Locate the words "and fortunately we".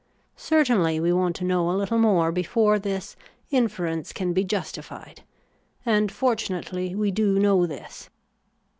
5.85-7.11